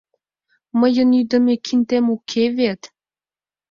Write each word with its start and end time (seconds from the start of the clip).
Мыйын 0.79 1.09
ӱдымӧ 1.21 1.55
киндем 1.65 2.05
уке 2.15 2.43
вет. 2.57 2.81